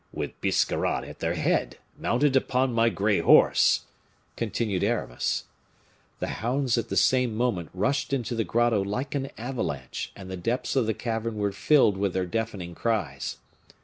"With 0.11 0.41
Biscarrat 0.41 1.03
at 1.07 1.19
their 1.19 1.35
head, 1.35 1.77
mounted 1.95 2.35
upon 2.35 2.73
my 2.73 2.89
gray 2.89 3.19
horse," 3.19 3.81
continued 4.35 4.83
Aramis. 4.83 5.43
The 6.17 6.25
hounds 6.41 6.75
at 6.75 6.89
the 6.89 6.97
same 6.97 7.35
moment 7.35 7.69
rushed 7.71 8.11
into 8.11 8.33
the 8.33 8.43
grotto 8.43 8.81
like 8.81 9.13
an 9.13 9.29
avalanche, 9.37 10.11
and 10.15 10.27
the 10.31 10.35
depths 10.37 10.75
of 10.75 10.87
the 10.87 10.95
cavern 10.95 11.35
were 11.35 11.51
filled 11.51 11.97
with 11.97 12.13
their 12.15 12.25
deafening 12.25 12.73
cries. 12.73 13.37